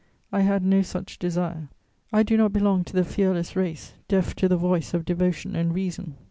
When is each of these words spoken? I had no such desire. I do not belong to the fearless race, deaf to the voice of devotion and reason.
I 0.31 0.39
had 0.39 0.65
no 0.65 0.81
such 0.81 1.19
desire. 1.19 1.69
I 2.11 2.23
do 2.23 2.35
not 2.35 2.51
belong 2.51 2.83
to 2.85 2.93
the 2.93 3.03
fearless 3.05 3.55
race, 3.55 3.93
deaf 4.07 4.33
to 4.37 4.47
the 4.47 4.57
voice 4.57 4.95
of 4.95 5.05
devotion 5.05 5.55
and 5.55 5.75
reason. 5.75 6.15